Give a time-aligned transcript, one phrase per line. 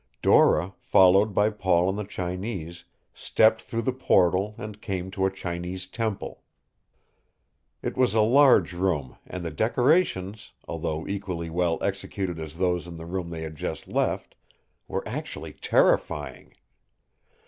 [0.23, 5.31] Dora, followed by Paul and the Chinese, stepped through the portal and came to a
[5.31, 6.41] Chinese temple.
[7.83, 12.95] It was a large room and the decorations, although equally well executed as those in
[12.95, 14.33] the room they had just left,
[14.87, 16.55] were actually terrifying.